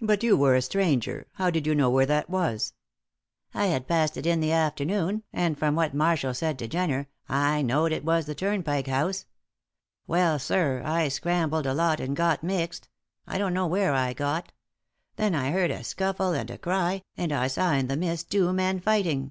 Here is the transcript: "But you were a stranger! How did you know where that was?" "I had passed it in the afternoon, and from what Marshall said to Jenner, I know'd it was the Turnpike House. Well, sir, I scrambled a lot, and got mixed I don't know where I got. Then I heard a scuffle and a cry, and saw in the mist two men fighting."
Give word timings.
"But 0.00 0.24
you 0.24 0.36
were 0.36 0.56
a 0.56 0.60
stranger! 0.62 1.28
How 1.34 1.48
did 1.48 1.64
you 1.64 1.76
know 1.76 1.88
where 1.88 2.06
that 2.06 2.28
was?" 2.28 2.72
"I 3.54 3.66
had 3.66 3.86
passed 3.86 4.16
it 4.16 4.26
in 4.26 4.40
the 4.40 4.50
afternoon, 4.50 5.22
and 5.32 5.56
from 5.56 5.76
what 5.76 5.94
Marshall 5.94 6.34
said 6.34 6.58
to 6.58 6.66
Jenner, 6.66 7.06
I 7.28 7.62
know'd 7.62 7.92
it 7.92 8.04
was 8.04 8.26
the 8.26 8.34
Turnpike 8.34 8.88
House. 8.88 9.26
Well, 10.08 10.40
sir, 10.40 10.82
I 10.84 11.06
scrambled 11.06 11.66
a 11.66 11.72
lot, 11.72 12.00
and 12.00 12.16
got 12.16 12.42
mixed 12.42 12.88
I 13.28 13.38
don't 13.38 13.54
know 13.54 13.68
where 13.68 13.92
I 13.94 14.12
got. 14.12 14.50
Then 15.14 15.36
I 15.36 15.52
heard 15.52 15.70
a 15.70 15.84
scuffle 15.84 16.32
and 16.32 16.50
a 16.50 16.58
cry, 16.58 17.04
and 17.16 17.30
saw 17.48 17.74
in 17.74 17.86
the 17.86 17.96
mist 17.96 18.32
two 18.32 18.52
men 18.52 18.80
fighting." 18.80 19.30